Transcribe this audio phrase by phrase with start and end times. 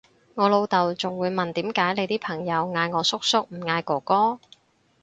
[0.33, 4.39] 我老豆仲會問點解你啲朋友嗌我叔叔唔嗌哥哥？